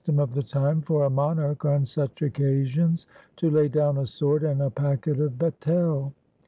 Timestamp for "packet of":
4.71-5.37